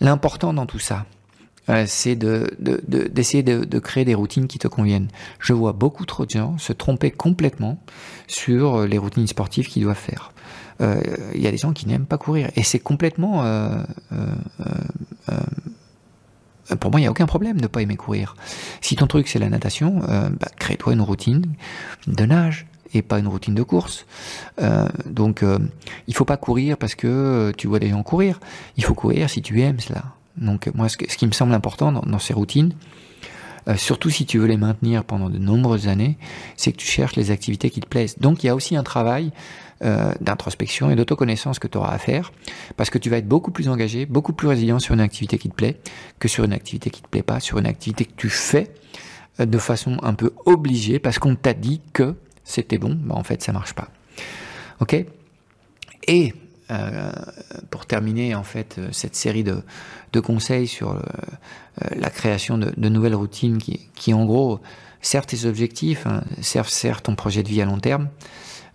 L'important 0.00 0.52
dans 0.52 0.66
tout 0.66 0.78
ça, 0.78 1.06
euh, 1.68 1.84
c'est 1.86 2.16
d'essayer 2.16 3.42
de, 3.42 3.64
de, 3.64 3.78
créer 3.78 4.04
des 4.04 4.14
routines 4.14 4.46
qui 4.46 4.58
te 4.58 4.66
conviennent. 4.66 5.08
Je 5.38 5.52
vois 5.52 5.72
beaucoup 5.72 6.06
trop 6.06 6.24
de 6.24 6.30
gens 6.30 6.56
se 6.58 6.72
tromper 6.72 7.10
complètement 7.10 7.78
sur 8.26 8.86
les 8.86 8.98
routines 8.98 9.26
sportives 9.26 9.68
qu'ils 9.68 9.82
doivent 9.82 9.96
faire. 9.96 10.32
Euh, 10.80 11.00
il 11.34 11.42
y 11.42 11.46
a 11.46 11.50
des 11.50 11.58
gens 11.58 11.72
qui 11.72 11.86
n'aiment 11.86 12.06
pas 12.06 12.16
courir 12.16 12.50
et 12.56 12.62
c'est 12.62 12.78
complètement 12.78 13.44
euh, 13.44 13.82
euh, 14.12 15.36
pour 16.80 16.90
moi, 16.90 17.00
il 17.00 17.04
n'y 17.04 17.06
a 17.06 17.10
aucun 17.10 17.26
problème 17.26 17.56
de 17.56 17.62
ne 17.62 17.66
pas 17.66 17.82
aimer 17.82 17.96
courir. 17.96 18.34
Si 18.80 18.96
ton 18.96 19.06
truc 19.06 19.28
c'est 19.28 19.38
la 19.38 19.48
natation, 19.48 20.02
euh, 20.08 20.30
bah, 20.30 20.48
crée-toi 20.58 20.94
une 20.94 21.00
routine 21.00 21.44
de 22.06 22.24
nage 22.24 22.66
et 22.92 23.02
pas 23.02 23.18
une 23.18 23.28
routine 23.28 23.54
de 23.54 23.62
course. 23.62 24.06
Euh, 24.60 24.88
donc, 25.06 25.44
euh, 25.44 25.58
il 26.08 26.14
faut 26.14 26.24
pas 26.24 26.36
courir 26.36 26.76
parce 26.76 26.96
que 26.96 27.52
tu 27.56 27.68
vois 27.68 27.78
des 27.78 27.90
gens 27.90 28.02
courir. 28.02 28.40
Il 28.76 28.84
faut 28.84 28.94
courir 28.94 29.30
si 29.30 29.42
tu 29.42 29.60
aimes 29.60 29.78
cela. 29.78 30.02
Donc, 30.36 30.68
moi, 30.74 30.88
ce, 30.88 30.96
qui 30.96 31.26
me 31.26 31.32
semble 31.32 31.54
important 31.54 31.92
dans 31.92 32.18
ces 32.18 32.32
routines, 32.32 32.72
surtout 33.76 34.10
si 34.10 34.26
tu 34.26 34.38
veux 34.38 34.46
les 34.46 34.56
maintenir 34.56 35.04
pendant 35.04 35.28
de 35.28 35.38
nombreuses 35.38 35.86
années, 35.86 36.16
c'est 36.56 36.72
que 36.72 36.78
tu 36.78 36.86
cherches 36.86 37.14
les 37.14 37.30
activités 37.30 37.68
qui 37.70 37.80
te 37.80 37.86
plaisent. 37.86 38.16
Donc, 38.18 38.42
il 38.42 38.46
y 38.46 38.50
a 38.50 38.54
aussi 38.54 38.74
un 38.74 38.82
travail 38.82 39.32
euh, 39.82 40.12
d'introspection 40.20 40.90
et 40.90 40.96
d'autoconnaissance 40.96 41.58
que 41.58 41.66
tu 41.66 41.78
auras 41.78 41.92
à 41.92 41.98
faire, 41.98 42.32
parce 42.76 42.90
que 42.90 42.98
tu 42.98 43.08
vas 43.08 43.18
être 43.18 43.28
beaucoup 43.28 43.50
plus 43.50 43.68
engagé, 43.68 44.06
beaucoup 44.06 44.32
plus 44.32 44.48
résilient 44.48 44.78
sur 44.78 44.94
une 44.94 45.00
activité 45.00 45.38
qui 45.38 45.48
te 45.48 45.54
plaît 45.54 45.80
que 46.18 46.28
sur 46.28 46.44
une 46.44 46.52
activité 46.52 46.90
qui 46.90 47.02
te 47.02 47.08
plaît 47.08 47.22
pas, 47.22 47.40
sur 47.40 47.58
une 47.58 47.66
activité 47.66 48.04
que 48.04 48.14
tu 48.16 48.28
fais 48.28 48.72
euh, 49.40 49.46
de 49.46 49.58
façon 49.58 49.96
un 50.02 50.14
peu 50.14 50.32
obligée 50.44 50.98
parce 50.98 51.18
qu'on 51.18 51.34
t'a 51.34 51.54
dit 51.54 51.80
que 51.92 52.14
c'était 52.44 52.78
bon, 52.78 52.98
bah 53.00 53.14
en 53.14 53.22
fait 53.22 53.42
ça 53.42 53.52
marche 53.52 53.72
pas. 53.72 53.88
Ok? 54.80 55.04
Et 56.06 56.34
euh, 56.70 57.10
pour 57.70 57.86
terminer 57.86 58.34
en 58.34 58.44
fait 58.44 58.80
cette 58.92 59.16
série 59.16 59.44
de, 59.44 59.62
de 60.12 60.20
conseils 60.20 60.68
sur 60.68 60.92
euh, 60.92 61.00
la 61.96 62.10
création 62.10 62.58
de, 62.58 62.72
de, 62.76 62.88
nouvelles 62.88 63.14
routines 63.14 63.58
qui, 63.58 63.88
qui 63.94 64.14
en 64.14 64.24
gros 64.24 64.60
servent 65.00 65.26
tes 65.26 65.46
objectifs, 65.46 66.06
hein, 66.06 66.22
servent, 66.42 66.68
servent 66.68 67.02
ton 67.02 67.14
projet 67.14 67.42
de 67.42 67.48
vie 67.48 67.62
à 67.62 67.64
long 67.64 67.78
terme, 67.78 68.08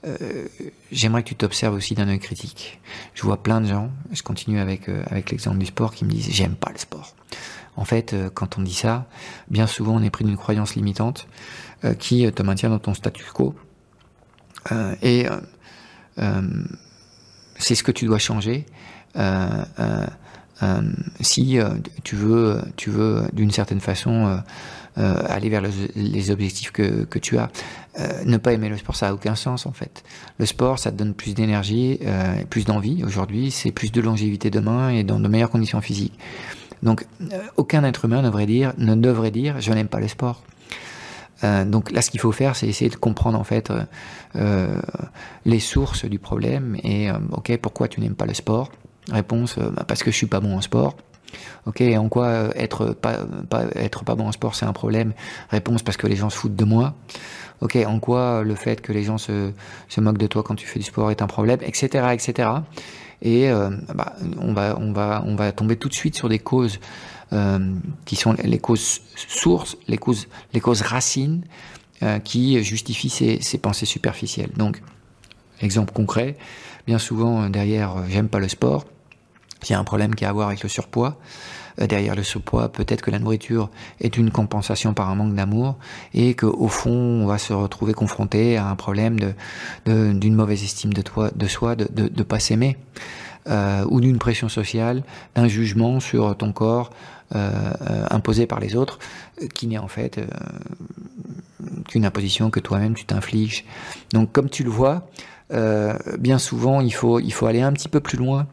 euh, 0.05 0.47
j'aimerais 0.91 1.23
que 1.23 1.29
tu 1.29 1.35
t'observes 1.35 1.73
aussi 1.73 1.95
d'un 1.95 2.07
œil 2.07 2.19
critique. 2.19 2.79
Je 3.13 3.23
vois 3.23 3.41
plein 3.41 3.61
de 3.61 3.67
gens, 3.67 3.89
je 4.11 4.21
continue 4.21 4.59
avec, 4.59 4.87
euh, 4.87 5.03
avec 5.07 5.31
l'exemple 5.31 5.57
du 5.57 5.65
sport, 5.65 5.93
qui 5.93 6.05
me 6.05 6.11
disent 6.11 6.29
j'aime 6.31 6.55
pas 6.55 6.71
le 6.71 6.77
sport. 6.77 7.15
En 7.75 7.85
fait, 7.85 8.13
euh, 8.13 8.29
quand 8.33 8.57
on 8.57 8.61
dit 8.61 8.73
ça, 8.73 9.07
bien 9.49 9.67
souvent 9.67 9.95
on 9.95 10.03
est 10.03 10.09
pris 10.09 10.23
d'une 10.25 10.37
croyance 10.37 10.75
limitante 10.75 11.27
qui 11.99 12.31
te 12.31 12.41
maintient 12.41 12.69
dans 12.71 12.79
ton 12.79 12.95
statu 12.95 13.23
quo. 13.31 13.53
et 15.03 15.27
c'est 17.57 17.75
ce 17.75 17.83
que 17.83 17.91
tu 17.91 18.05
dois 18.05 18.17
changer. 18.17 18.65
Si 21.19 21.59
tu 22.03 22.15
veux, 22.15 22.61
tu 22.75 22.89
veux 22.89 23.23
d'une 23.33 23.51
certaine 23.51 23.81
façon 23.81 24.39
euh, 24.97 25.21
aller 25.27 25.49
vers 25.49 25.61
les 25.95 26.31
objectifs 26.31 26.71
que, 26.71 27.19
tu 27.19 27.37
as. 27.37 27.49
Euh, 27.99 28.23
ne 28.23 28.37
pas 28.37 28.53
aimer 28.53 28.69
le 28.69 28.77
sport, 28.77 28.95
ça 28.95 29.09
a 29.09 29.13
aucun 29.13 29.35
sens 29.35 29.65
en 29.65 29.73
fait. 29.73 30.05
Le 30.37 30.45
sport, 30.45 30.79
ça 30.79 30.89
te 30.89 30.95
donne 30.95 31.13
plus 31.13 31.33
d'énergie, 31.33 31.99
euh, 32.05 32.43
plus 32.49 32.63
d'envie. 32.63 33.03
Aujourd'hui, 33.03 33.51
c'est 33.51 33.71
plus 33.71 33.91
de 33.91 33.99
longévité 33.99 34.49
demain 34.49 34.89
et 34.89 35.03
dans 35.03 35.19
de 35.19 35.27
meilleures 35.27 35.49
conditions 35.49 35.81
physiques. 35.81 36.17
Donc, 36.81 37.05
aucun 37.57 37.83
être 37.83 38.05
humain 38.05 38.21
ne 38.21 38.95
devrait 38.95 39.31
dire, 39.31 39.59
je 39.59 39.71
n'aime 39.73 39.87
pas 39.87 39.99
le 39.99 40.07
sport. 40.07 40.43
Euh, 41.43 41.65
donc 41.65 41.91
là, 41.91 42.01
ce 42.01 42.09
qu'il 42.09 42.21
faut 42.21 42.31
faire, 42.31 42.55
c'est 42.55 42.67
essayer 42.67 42.89
de 42.89 42.95
comprendre 42.95 43.37
en 43.37 43.43
fait 43.43 43.73
euh, 44.35 44.79
les 45.43 45.59
sources 45.59 46.05
du 46.05 46.19
problème 46.19 46.77
et 46.83 47.09
ok, 47.31 47.57
pourquoi 47.57 47.89
tu 47.89 47.99
n'aimes 47.99 48.15
pas 48.15 48.25
le 48.25 48.33
sport 48.33 48.71
Réponse 49.11 49.57
bah, 49.57 49.85
parce 49.87 50.03
que 50.03 50.11
je 50.11 50.15
suis 50.15 50.27
pas 50.27 50.39
bon 50.39 50.57
en 50.57 50.61
sport. 50.61 50.95
Ok, 51.65 51.81
en 51.81 52.09
quoi 52.09 52.27
euh, 52.27 52.51
être 52.55 52.93
pas, 52.93 53.17
être 53.75 54.03
pas 54.03 54.15
bon 54.15 54.27
en 54.27 54.31
sport 54.31 54.55
c'est 54.55 54.65
un 54.65 54.73
problème? 54.73 55.13
Réponse 55.49 55.81
parce 55.83 55.97
que 55.97 56.07
les 56.07 56.15
gens 56.15 56.29
se 56.29 56.37
foutent 56.37 56.55
de 56.55 56.65
moi. 56.65 56.95
Ok, 57.61 57.77
en 57.87 57.99
quoi 57.99 58.43
le 58.43 58.55
fait 58.55 58.81
que 58.81 58.91
les 58.91 59.03
gens 59.03 59.17
se, 59.17 59.51
se 59.87 60.01
moquent 60.01 60.17
de 60.17 60.27
toi 60.27 60.43
quand 60.43 60.55
tu 60.55 60.67
fais 60.67 60.79
du 60.79 60.85
sport 60.85 61.09
est 61.09 61.21
un 61.21 61.27
problème, 61.27 61.59
etc., 61.63 62.09
etc. 62.11 62.49
Et 63.21 63.49
euh, 63.49 63.69
bah, 63.93 64.15
on 64.39 64.53
va 64.53 64.77
on 64.77 64.91
va 64.91 65.23
on 65.25 65.35
va 65.35 65.51
tomber 65.51 65.77
tout 65.77 65.87
de 65.87 65.93
suite 65.93 66.15
sur 66.15 66.27
des 66.29 66.39
causes 66.39 66.79
euh, 67.33 67.73
qui 68.05 68.15
sont 68.15 68.35
les 68.43 68.59
causes 68.59 69.01
sources, 69.15 69.77
les 69.87 69.97
causes 69.97 70.27
les 70.53 70.59
causes 70.59 70.81
racines 70.81 71.43
euh, 72.03 72.19
qui 72.19 72.61
justifient 72.63 73.09
ces, 73.09 73.41
ces 73.41 73.57
pensées 73.57 73.85
superficielles. 73.85 74.51
Donc, 74.57 74.81
exemple 75.61 75.93
concret, 75.93 76.35
bien 76.85 76.99
souvent 76.99 77.49
derrière 77.49 78.03
j'aime 78.09 78.27
pas 78.27 78.39
le 78.39 78.49
sport 78.49 78.85
il 79.63 79.71
y 79.71 79.73
a 79.73 79.79
un 79.79 79.83
problème 79.83 80.15
qui 80.15 80.25
a 80.25 80.29
à 80.29 80.33
voir 80.33 80.47
avec 80.47 80.63
le 80.63 80.69
surpoids. 80.69 81.17
Euh, 81.81 81.87
derrière 81.87 82.15
le 82.15 82.23
surpoids, 82.23 82.69
peut-être 82.69 83.01
que 83.01 83.11
la 83.11 83.19
nourriture 83.19 83.69
est 83.99 84.17
une 84.17 84.31
compensation 84.31 84.93
par 84.93 85.09
un 85.09 85.15
manque 85.15 85.35
d'amour 85.35 85.75
et 86.13 86.33
qu'au 86.33 86.67
fond, 86.67 86.91
on 86.91 87.25
va 87.25 87.37
se 87.37 87.51
retrouver 87.53 87.93
confronté 87.93 88.57
à 88.57 88.67
un 88.67 88.75
problème 88.75 89.19
de, 89.19 90.13
d'une 90.13 90.35
mauvaise 90.35 90.63
estime 90.63 90.93
de, 90.93 91.01
toi, 91.01 91.31
de 91.35 91.47
soi, 91.47 91.75
de 91.75 91.87
ne 91.93 92.23
pas 92.23 92.39
s'aimer. 92.39 92.77
Euh, 93.47 93.85
ou 93.89 94.01
d'une 94.01 94.17
pression 94.17 94.49
sociale, 94.49 95.03
d'un 95.35 95.47
jugement 95.47 95.99
sur 95.99 96.35
ton 96.35 96.51
corps 96.51 96.89
euh, 97.35 97.51
euh 97.81 98.05
imposé 98.09 98.47
par 98.47 98.59
les 98.59 98.75
autres, 98.75 98.97
euh, 99.39 99.47
qui 99.53 99.67
n'est 99.67 99.77
en 99.77 99.87
fait 99.87 100.19
qu'une 101.87 102.05
imposition 102.05 102.49
que 102.49 102.59
toi-même 102.59 102.95
tu 102.95 103.05
t'infliges. 103.05 103.63
Donc 104.13 104.31
comme 104.31 104.49
tu 104.49 104.63
le 104.63 104.71
vois, 104.71 105.07
bien 106.17 106.39
souvent 106.39 106.81
il 106.81 106.91
faut, 106.91 107.19
il 107.19 107.31
faut 107.31 107.45
aller 107.45 107.61
un 107.61 107.71
petit 107.71 107.87
peu 107.87 107.99
plus 107.99 108.17
loin 108.17 108.47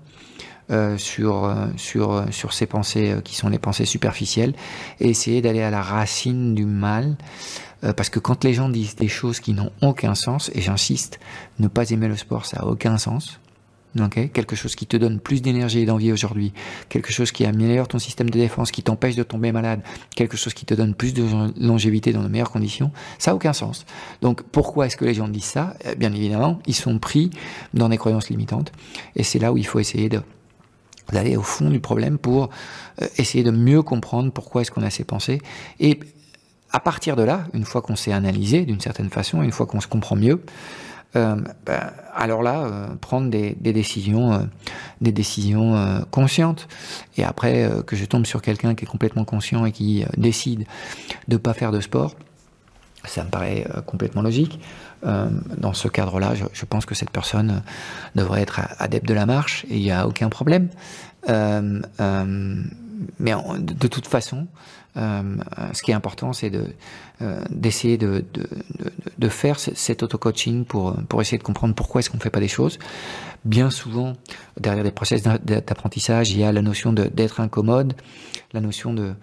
euh, 0.73 0.97
sur, 0.97 1.45
euh, 1.45 1.67
sur, 1.77 2.13
euh, 2.13 2.25
sur 2.31 2.55
ces 2.55 2.65
pensées 2.65 3.17
qui 3.25 3.37
sont 3.37 3.51
les 3.51 3.59
pensées 3.59 3.85
superficielles 3.85 4.55
et 5.01 5.11
essayer 5.11 5.43
d'aller 5.43 5.61
à 5.61 5.71
la 5.71 5.83
racine 5.83 6.55
du 6.55 6.65
mal. 6.65 7.17
parce 7.97 8.11
que 8.11 8.21
quand 8.21 8.45
les 8.45 8.55
gens 8.55 8.69
disent 8.69 8.95
des 8.95 9.09
choses 9.09 9.41
qui 9.41 9.55
n'ont 9.55 9.73
aucun 9.83 10.15
sens, 10.15 10.53
et 10.55 10.61
j'insiste, 10.61 11.19
ne 11.59 11.67
pas 11.67 11.91
aimer 11.91 12.07
le 12.07 12.17
sport, 12.17 12.47
ça 12.47 12.59
n'a 12.59 12.67
aucun 12.67 12.97
sens. 12.97 13.41
Quelque 14.33 14.55
chose 14.55 14.77
qui 14.77 14.87
te 14.87 14.97
donne 14.97 15.19
plus 15.19 15.43
d'énergie 15.43 15.81
et 15.81 15.85
d'envie 15.85 16.13
aujourd'hui, 16.13 16.53
quelque 16.89 17.13
chose 17.13 17.33
qui 17.33 17.45
améliore 17.45 17.89
ton 17.89 17.99
système 17.99 18.31
de 18.31 18.39
défense, 18.39 18.71
qui 18.71 18.85
t'empêche 18.85 19.17
de 19.17 19.25
tomber 19.25 19.51
malade, 19.51 19.83
quelque 20.15 20.37
chose 20.37 20.55
qui 20.55 20.65
te 20.65 20.75
donne 20.75 20.95
plus 20.95 21.13
de 21.13 21.25
longévité 21.61 22.13
dans 22.13 22.23
de 22.23 22.29
meilleures 22.29 22.53
conditions, 22.53 22.93
ça 23.19 23.33
n'a 23.33 23.35
aucun 23.35 23.53
sens. 23.53 23.85
Donc 24.23 24.43
pourquoi 24.43 24.87
est-ce 24.87 24.97
que 24.97 25.05
les 25.05 25.15
gens 25.15 25.29
disent 25.29 25.45
ça? 25.45 25.75
Bien 25.99 26.13
évidemment, 26.13 26.61
ils 26.67 26.75
sont 26.75 26.99
pris 27.01 27.31
dans 27.75 27.89
des 27.89 27.99
croyances 27.99 28.31
limitantes, 28.31 28.73
et 29.17 29.25
c'est 29.25 29.41
là 29.41 29.53
où 29.53 29.59
il 29.59 29.67
faut 29.67 29.81
essayer 29.81 30.09
de 30.09 30.23
d'aller 31.11 31.37
au 31.37 31.43
fond 31.43 31.71
du 31.71 31.81
problème 31.81 32.19
pour 32.19 32.51
euh, 33.01 33.07
essayer 33.19 33.45
de 33.45 33.51
mieux 33.51 33.83
comprendre 33.83 34.31
pourquoi 34.33 34.63
est-ce 34.63 34.71
qu'on 34.71 34.83
a 34.83 34.91
ces 34.91 35.05
pensées. 35.05 35.41
Et 35.81 36.01
à 36.73 36.81
partir 36.81 37.17
de 37.17 37.23
là, 37.23 37.45
une 37.53 37.65
fois 37.65 37.83
qu'on 37.83 37.97
s'est 37.97 38.13
analysé 38.13 38.65
d'une 38.65 38.81
certaine 38.81 39.11
façon, 39.11 39.43
une 39.43 39.53
fois 39.53 39.67
qu'on 39.67 39.81
se 39.81 39.89
comprend 39.89 40.17
mieux, 40.17 40.43
euh, 41.15 41.37
ben, 41.67 41.91
alors 42.15 42.43
là, 42.43 42.63
euh, 42.63 42.95
prendre 43.01 43.29
des, 43.29 43.55
décisions, 43.55 44.49
des 45.03 45.13
décisions 45.13 46.03
conscientes. 46.11 46.69
Et 47.19 47.25
après 47.25 47.71
que 47.87 47.97
je 47.97 48.07
tombe 48.07 48.25
sur 48.25 48.41
quelqu'un 48.41 48.75
qui 48.75 48.85
est 48.85 48.89
complètement 48.89 49.25
conscient 49.25 49.67
et 49.67 49.73
qui 49.73 50.05
décide 50.17 50.65
de 51.29 51.37
pas 51.37 51.53
faire 51.53 51.73
de 51.73 51.81
sport, 51.81 52.15
ça 53.05 53.25
me 53.25 53.31
paraît 53.31 53.67
complètement 53.87 54.23
logique. 54.23 54.61
Euh, 55.05 55.29
dans 55.59 55.73
ce 55.73 55.89
cadre-là, 55.89 56.35
je, 56.35 56.65
pense 56.65 56.87
que 56.87 56.95
cette 56.95 57.11
personne 57.11 57.63
devrait 58.15 58.43
être 58.43 58.61
adepte 58.79 59.07
de 59.07 59.15
la 59.15 59.27
marche 59.27 59.67
et 59.69 59.77
il 59.77 59.83
n'y 59.83 59.91
a 59.91 60.07
aucun 60.07 60.29
problème. 60.29 60.69
Euh, 61.29 61.81
euh, 62.01 62.63
mais 63.19 63.33
de, 63.59 63.89
toute 63.89 64.07
façon, 64.07 64.47
euh, 64.97 65.37
ce 65.73 65.83
qui 65.83 65.91
est 65.91 65.95
important, 65.95 66.33
c'est 66.33 66.51
de 66.51 66.67
d'essayer 67.51 67.99
de, 67.99 68.25
de, 68.33 68.43
de, 68.43 68.93
de, 69.17 69.29
faire 69.29 69.61
cet 69.61 70.03
auto-coaching 70.03 70.65
pour 70.65 70.97
pour 71.09 71.21
essayer 71.21 71.39
de 71.39 71.45
comprendre 71.45 71.73
pourquoi 71.73 72.01
est-ce 72.01 72.11
qu'on 72.11 72.17
ne 72.17 72.23
fait 72.23 72.31
pas 72.31 72.41
des 72.41 72.49
choses, 72.49 72.81
bien 73.45 73.71
souvent, 73.71 74.15
derrière 74.59 74.83
les 74.83 74.91
process 74.91 75.23
d'apprentissage, 75.23 76.33
il 76.33 76.41
y 76.41 76.45
a 76.45 76.51
la 76.51 76.63
notion 76.63 76.93
d'être 76.93 77.39
incommode, 77.39 77.95
la 78.53 78.61
notion 78.61 78.93
de 78.93 79.15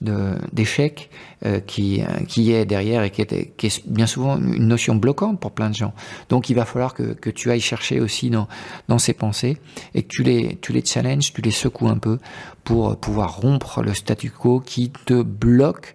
d'échec 0.00 1.10
euh, 1.44 1.60
qui, 1.60 2.02
qui 2.28 2.52
est 2.52 2.64
derrière 2.64 3.02
et 3.02 3.10
qui 3.10 3.22
est, 3.22 3.86
bien 3.86 4.06
souvent 4.06 4.38
une 4.38 4.68
notion 4.68 4.94
bloquante 4.94 5.40
pour 5.40 5.52
plein 5.52 5.70
de 5.70 5.74
gens. 5.74 5.92
Donc 6.28 6.50
il 6.50 6.54
va 6.54 6.64
falloir 6.64 6.94
que, 6.94 7.30
tu 7.30 7.50
ailles 7.50 7.60
chercher 7.60 8.00
aussi 8.00 8.30
dans, 8.30 8.98
ces 8.98 9.12
pensées 9.12 9.58
et 9.94 10.02
que 10.02 10.08
tu 10.08 10.22
les, 10.22 10.84
challenges, 10.84 11.32
tu 11.32 11.42
les 11.42 11.50
secoues 11.50 11.88
un 11.88 11.98
peu 11.98 12.18
pour 12.64 12.96
pouvoir 12.98 13.38
rompre 13.38 13.82
le 13.82 13.94
statu 13.94 14.30
quo 14.30 14.60
qui 14.60 14.90
te 14.90 15.22
bloque 15.22 15.94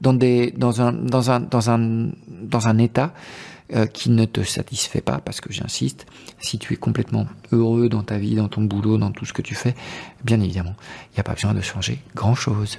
dans, 0.00 0.12
des, 0.12 0.52
dans, 0.52 0.80
un, 0.80 0.92
dans, 0.92 1.30
un, 1.30 1.40
dans, 1.40 1.70
un, 1.70 2.10
dans 2.28 2.78
état 2.78 3.12
euh, 3.74 3.84
qui 3.84 4.08
ne 4.08 4.24
te 4.24 4.42
satisfait 4.42 5.02
pas, 5.02 5.18
parce 5.18 5.42
que 5.42 5.52
j'insiste, 5.52 6.06
si 6.40 6.58
tu 6.58 6.72
es 6.72 6.76
complètement 6.76 7.26
heureux 7.52 7.90
dans 7.90 8.02
ta 8.02 8.16
vie, 8.16 8.34
dans 8.34 8.48
ton 8.48 8.62
boulot, 8.62 8.96
dans 8.96 9.10
tout 9.10 9.26
ce 9.26 9.34
que 9.34 9.42
tu 9.42 9.54
fais, 9.54 9.74
bien 10.24 10.40
évidemment, 10.40 10.74
il 11.10 11.16
n'y 11.16 11.20
a 11.20 11.22
pas 11.22 11.34
besoin 11.34 11.52
de 11.52 11.60
changer 11.60 11.98
grand-chose. 12.14 12.78